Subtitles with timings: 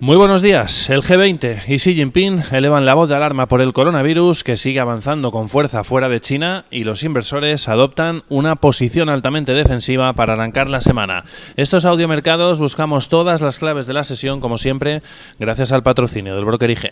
[0.00, 0.90] Muy buenos días.
[0.90, 4.78] El G20 y Xi Jinping elevan la voz de alarma por el coronavirus que sigue
[4.78, 10.34] avanzando con fuerza fuera de China y los inversores adoptan una posición altamente defensiva para
[10.34, 11.24] arrancar la semana.
[11.56, 15.02] Estos audiomercados buscamos todas las claves de la sesión, como siempre,
[15.40, 16.90] gracias al patrocinio del broker IG.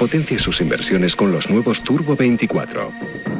[0.00, 3.39] Potencie sus inversiones con los nuevos Turbo 24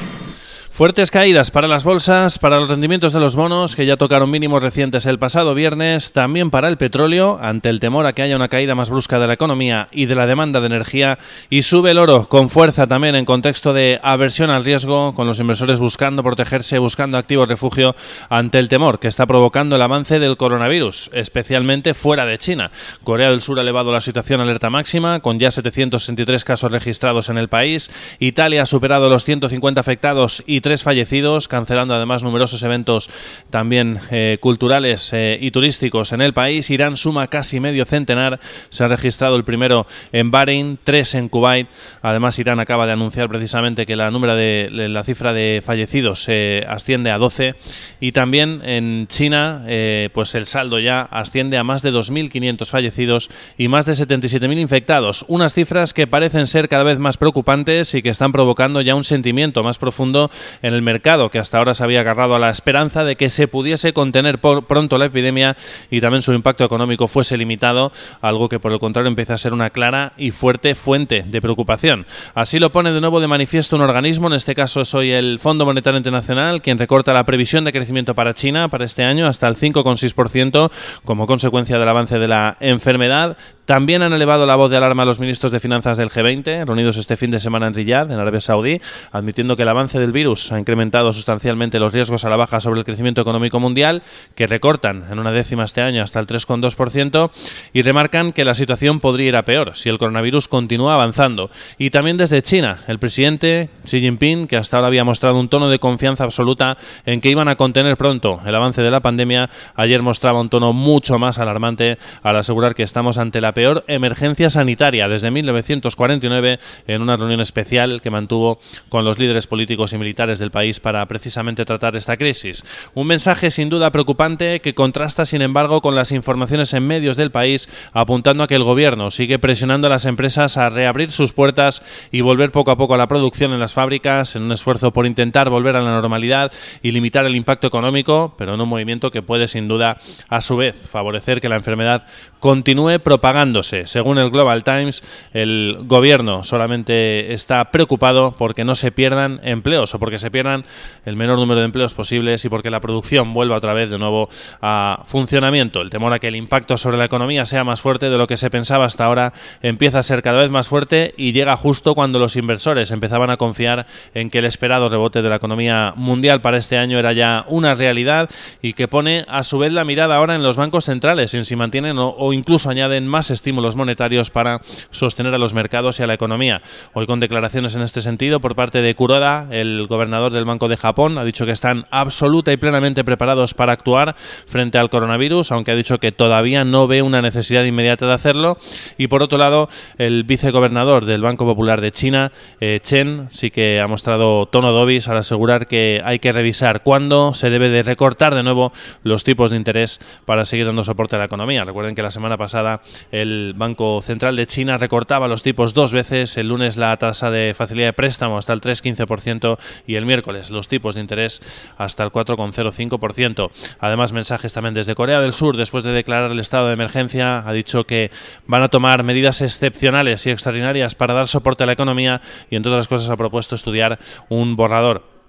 [0.73, 4.63] Fuertes caídas para las bolsas, para los rendimientos de los bonos, que ya tocaron mínimos
[4.63, 8.47] recientes el pasado viernes, también para el petróleo, ante el temor a que haya una
[8.47, 11.97] caída más brusca de la economía y de la demanda de energía, y sube el
[11.97, 16.79] oro con fuerza también en contexto de aversión al riesgo, con los inversores buscando protegerse,
[16.79, 17.93] buscando activo refugio
[18.29, 22.71] ante el temor que está provocando el avance del coronavirus, especialmente fuera de China.
[23.03, 27.27] Corea del Sur ha elevado la situación a alerta máxima, con ya 763 casos registrados
[27.27, 27.91] en el país.
[28.19, 33.09] Italia ha superado los 150 afectados y tres fallecidos, cancelando además numerosos eventos
[33.49, 36.69] también eh, culturales eh, y turísticos en el país.
[36.69, 38.39] Irán suma casi medio centenar.
[38.69, 41.67] Se ha registrado el primero en Bahrein, tres en Kuwait.
[42.01, 46.65] Además, Irán acaba de anunciar precisamente que la, número de, la cifra de fallecidos se
[46.67, 47.55] asciende a 12.
[47.99, 53.29] Y también en China, eh, pues el saldo ya asciende a más de 2.500 fallecidos
[53.57, 55.25] y más de 77.000 infectados.
[55.27, 59.03] Unas cifras que parecen ser cada vez más preocupantes y que están provocando ya un
[59.03, 60.29] sentimiento más profundo
[60.61, 63.47] en el mercado, que hasta ahora se había agarrado a la esperanza de que se
[63.47, 65.57] pudiese contener por pronto la epidemia
[65.89, 69.53] y también su impacto económico fuese limitado, algo que por el contrario empieza a ser
[69.53, 72.05] una clara y fuerte fuente de preocupación.
[72.35, 75.65] Así lo pone de nuevo de manifiesto un organismo, en este caso soy el Fondo
[75.65, 79.55] Monetario Internacional, quien recorta la previsión de crecimiento para China para este año hasta el
[79.55, 80.71] 5,6%
[81.05, 83.37] como consecuencia del avance de la enfermedad.
[83.65, 86.97] También han elevado la voz de alarma a los ministros de Finanzas del G20, reunidos
[86.97, 90.51] este fin de semana en Riyadh, en Arabia Saudí, admitiendo que el avance del virus
[90.51, 94.01] ha incrementado sustancialmente los riesgos a la baja sobre el crecimiento económico mundial,
[94.35, 97.29] que recortan en una décima este año hasta el 3,2%,
[97.71, 101.49] y remarcan que la situación podría ir a peor si el coronavirus continúa avanzando.
[101.77, 105.69] Y también desde China, el presidente Xi Jinping, que hasta ahora había mostrado un tono
[105.69, 110.01] de confianza absoluta en que iban a contener pronto el avance de la pandemia, ayer
[110.01, 115.07] mostraba un tono mucho más alarmante al asegurar que estamos ante la peor emergencia sanitaria
[115.07, 120.51] desde 1949 en una reunión especial que mantuvo con los líderes políticos y militares del
[120.51, 122.63] país para precisamente tratar esta crisis.
[122.93, 127.31] Un mensaje sin duda preocupante que contrasta, sin embargo, con las informaciones en medios del
[127.31, 131.83] país apuntando a que el gobierno sigue presionando a las empresas a reabrir sus puertas
[132.11, 135.05] y volver poco a poco a la producción en las fábricas en un esfuerzo por
[135.05, 136.51] intentar volver a la normalidad
[136.81, 139.97] y limitar el impacto económico, pero en un movimiento que puede sin duda
[140.29, 142.05] a su vez favorecer que la enfermedad
[142.39, 142.99] continúe
[143.41, 143.87] propagándose.
[143.87, 145.03] Según el Global Times,
[145.33, 150.63] el gobierno solamente está preocupado porque no se pierdan empleos o porque se pierdan
[151.05, 154.29] el menor número de empleos posibles y porque la producción vuelva otra vez de nuevo
[154.61, 155.81] a funcionamiento.
[155.81, 158.37] El temor a que el impacto sobre la economía sea más fuerte de lo que
[158.37, 159.33] se pensaba hasta ahora
[159.63, 163.37] empieza a ser cada vez más fuerte y llega justo cuando los inversores empezaban a
[163.37, 167.45] confiar en que el esperado rebote de la economía mundial para este año era ya
[167.47, 168.29] una realidad
[168.61, 171.55] y que pone a su vez la mirada ahora en los bancos centrales en si
[171.55, 174.61] mantienen o, o incluso añaden más estímulos monetarios para
[174.91, 176.61] sostener a los mercados y a la economía.
[176.93, 180.77] Hoy con declaraciones en este sentido por parte de Kuroda, el gobernador del Banco de
[180.77, 184.15] Japón ha dicho que están absoluta y plenamente preparados para actuar
[184.45, 188.57] frente al coronavirus, aunque ha dicho que todavía no ve una necesidad inmediata de hacerlo.
[188.97, 193.79] Y por otro lado, el vicegobernador del Banco Popular de China, eh, Chen, sí que
[193.79, 198.35] ha mostrado tono dobis al asegurar que hay que revisar cuándo se debe de recortar
[198.35, 198.71] de nuevo
[199.03, 201.63] los tipos de interés para seguir dando soporte a la economía.
[201.63, 202.81] Recuerden que la semana pasada
[203.21, 207.53] el Banco Central de China recortaba los tipos dos veces, el lunes la tasa de
[207.53, 209.57] facilidad de préstamo hasta el 3,15%
[209.87, 211.41] y el miércoles los tipos de interés
[211.77, 213.51] hasta el 4,05%.
[213.79, 217.53] Además, mensajes también desde Corea del Sur, después de declarar el estado de emergencia, ha
[217.53, 218.11] dicho que
[218.47, 222.71] van a tomar medidas excepcionales y extraordinarias para dar soporte a la economía y, entre
[222.71, 223.99] otras cosas, ha propuesto estudiar
[224.29, 225.20] un borrador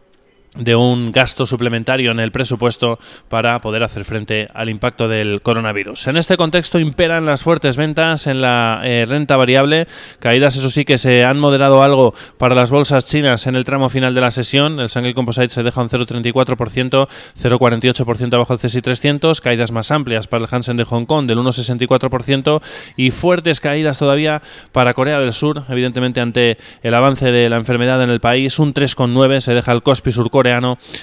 [0.54, 6.08] de un gasto suplementario en el presupuesto para poder hacer frente al impacto del coronavirus.
[6.08, 9.86] En este contexto imperan las fuertes ventas en la eh, renta variable,
[10.18, 13.88] caídas eso sí que se han moderado algo para las bolsas chinas en el tramo
[13.88, 17.08] final de la sesión, el Shanghai Composite se deja un 0,34%,
[17.40, 21.38] 0,48% abajo el CSI 300, caídas más amplias para el Hansen de Hong Kong del
[21.38, 22.60] 1,64%
[22.96, 28.02] y fuertes caídas todavía para Corea del Sur, evidentemente ante el avance de la enfermedad
[28.02, 30.12] en el país, un 3,9 se deja el Kospi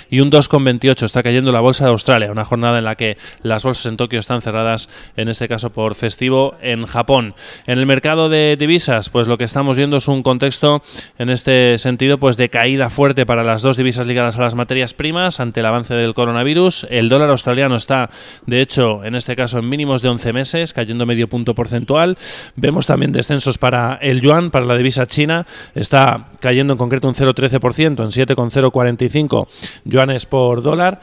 [0.09, 3.63] Y un 2,28 está cayendo la bolsa de Australia, una jornada en la que las
[3.63, 7.35] bolsas en Tokio están cerradas, en este caso por festivo en Japón.
[7.65, 10.81] En el mercado de divisas, pues lo que estamos viendo es un contexto
[11.17, 14.93] en este sentido pues de caída fuerte para las dos divisas ligadas a las materias
[14.93, 16.87] primas ante el avance del coronavirus.
[16.89, 18.09] El dólar australiano está,
[18.45, 22.17] de hecho, en este caso en mínimos de 11 meses, cayendo medio punto porcentual.
[22.55, 25.45] Vemos también descensos para el yuan, para la divisa china,
[25.75, 29.28] está cayendo en concreto un 0,13% en 7,045
[29.85, 31.01] yuanes por dólar.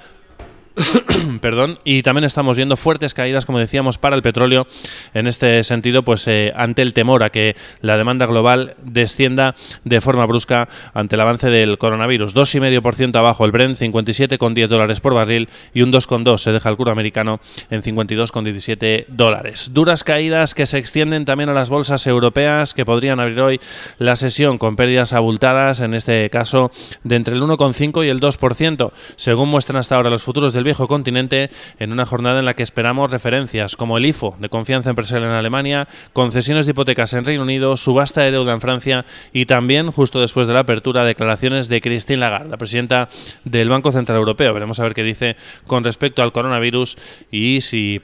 [1.41, 4.67] Perdón, y también estamos viendo fuertes caídas, como decíamos, para el petróleo.
[5.15, 10.01] En este sentido, pues eh, ante el temor a que la demanda global descienda de
[10.01, 12.35] forma brusca ante el avance del coronavirus.
[12.35, 16.93] 2,5% abajo el Brent, 57,10 dólares por barril y un 2,2 se deja el curo
[16.93, 17.41] americano
[17.71, 19.71] en 52,17 dólares.
[19.73, 23.61] Duras caídas que se extienden también a las bolsas europeas que podrían abrir hoy
[23.99, 26.71] la sesión con pérdidas abultadas, en este caso
[27.03, 30.87] de entre el 1,5 y el 2%, según muestran hasta ahora los futuros del viejo
[30.87, 35.31] continente en una jornada en la que esperamos referencias como el IFO de confianza empresarial
[35.31, 39.91] en Alemania, concesiones de hipotecas en Reino Unido, subasta de deuda en Francia y también,
[39.91, 43.09] justo después de la apertura, declaraciones de Christine Lagarde, la presidenta
[43.45, 44.53] del Banco Central Europeo.
[44.53, 45.37] Veremos a ver qué dice
[45.67, 46.99] con respecto al coronavirus
[47.31, 48.03] y si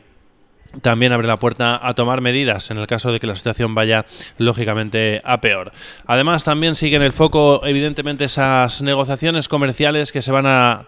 [0.80, 4.06] también abre la puerta a tomar medidas en el caso de que la situación vaya
[4.38, 5.72] lógicamente a peor.
[6.06, 10.86] Además, también sigue en el foco, evidentemente, esas negociaciones comerciales que se van a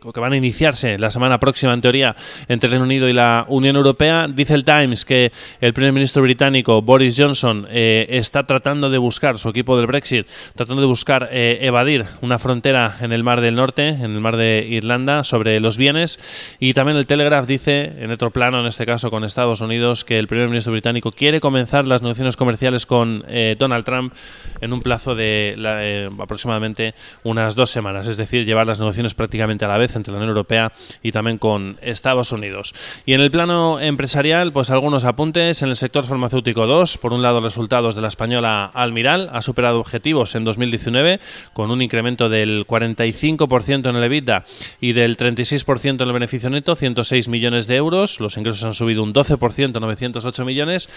[0.00, 2.16] que van a iniciarse la semana próxima, en teoría,
[2.48, 4.26] entre Reino Unido y la Unión Europea.
[4.28, 5.30] Dice el Times que
[5.60, 10.26] el primer ministro británico Boris Johnson eh, está tratando de buscar, su equipo del Brexit,
[10.54, 14.36] tratando de buscar eh, evadir una frontera en el Mar del Norte, en el Mar
[14.36, 16.56] de Irlanda, sobre los bienes.
[16.58, 20.18] Y también el Telegraph dice, en otro plano, en este caso con Estados Unidos, que
[20.18, 24.14] el primer ministro británico quiere comenzar las negociaciones comerciales con eh, Donald Trump
[24.60, 29.68] en un plazo de aproximadamente unas dos semanas, es decir, llevar las negociaciones prácticamente a
[29.68, 30.72] la vez entre la Unión Europea
[31.02, 32.74] y también con Estados Unidos.
[33.06, 35.62] Y en el plano empresarial, pues algunos apuntes.
[35.62, 39.80] En el sector farmacéutico 2, por un lado, resultados de la española Almiral ha superado
[39.80, 41.20] objetivos en 2019
[41.52, 44.44] con un incremento del 45% en el EBITDA
[44.80, 48.20] y del 36% en el beneficio neto, 106 millones de euros.
[48.20, 50.88] Los ingresos han subido un 12%, 908 millones,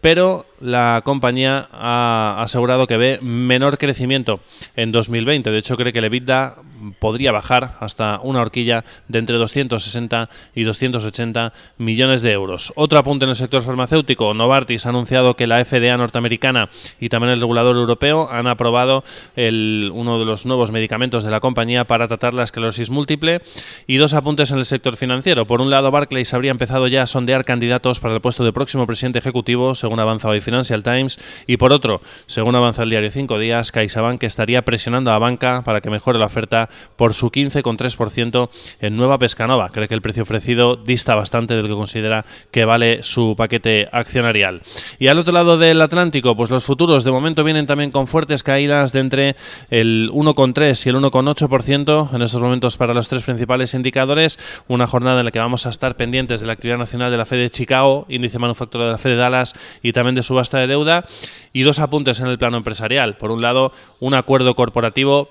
[0.00, 4.40] pero la compañía ha asegurado que ve menor crecimiento
[4.76, 5.50] en 2020.
[5.50, 6.56] De hecho, cree que el EBITDA
[6.98, 12.72] podría bajar hasta un una horquilla de entre 260 y 280 millones de euros.
[12.76, 16.68] Otro apunte en el sector farmacéutico, Novartis ha anunciado que la FDA norteamericana
[17.00, 19.04] y también el regulador europeo han aprobado
[19.36, 23.40] el, uno de los nuevos medicamentos de la compañía para tratar la esclerosis múltiple.
[23.86, 25.46] Y dos apuntes en el sector financiero.
[25.46, 28.86] Por un lado, Barclays habría empezado ya a sondear candidatos para el puesto de próximo
[28.86, 31.18] presidente ejecutivo, según avanza hoy Financial Times.
[31.46, 35.80] Y por otro, según avanza el diario 5 días, CaixaBank estaría presionando a banca para
[35.80, 38.48] que mejore la oferta por su 15,3%
[38.80, 39.70] en Nueva Pescanova.
[39.70, 44.62] Cree que el precio ofrecido dista bastante del que considera que vale su paquete accionarial.
[44.98, 48.42] Y al otro lado del Atlántico, pues los futuros de momento vienen también con fuertes
[48.42, 49.36] caídas de entre
[49.70, 54.38] el 1,3 y el 1,8% en estos momentos para los tres principales indicadores.
[54.68, 57.24] Una jornada en la que vamos a estar pendientes de la actividad nacional de la
[57.24, 60.66] Fed de Chicago, índice manufacturero de la Fed de Dallas y también de subasta de
[60.66, 61.04] deuda.
[61.52, 63.16] Y dos apuntes en el plano empresarial.
[63.16, 65.28] Por un lado, un acuerdo corporativo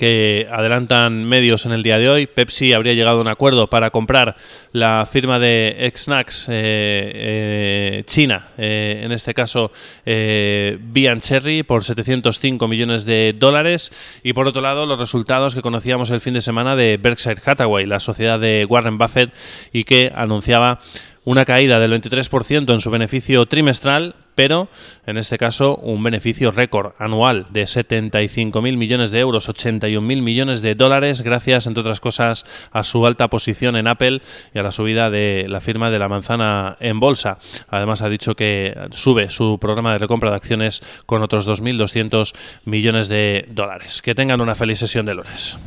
[0.00, 2.26] que adelantan medios en el día de hoy.
[2.26, 4.36] Pepsi habría llegado a un acuerdo para comprar
[4.72, 9.70] la firma de Xnacks eh, eh, China, eh, en este caso
[10.06, 10.78] eh,
[11.20, 13.92] Cherry, por 705 millones de dólares.
[14.22, 17.84] Y por otro lado, los resultados que conocíamos el fin de semana de Berkshire Hathaway,
[17.84, 19.34] la sociedad de Warren Buffett,
[19.72, 20.78] y que anunciaba
[21.24, 24.68] una caída del 23% en su beneficio trimestral, pero
[25.04, 30.74] en este caso un beneficio récord anual de 75.000 millones de euros, 81.000 millones de
[30.74, 34.22] dólares, gracias, entre otras cosas, a su alta posición en Apple
[34.54, 37.36] y a la subida de la firma de la manzana en bolsa.
[37.68, 43.10] Además, ha dicho que sube su programa de recompra de acciones con otros 2.200 millones
[43.10, 44.00] de dólares.
[44.00, 45.58] Que tengan una feliz sesión de lunes.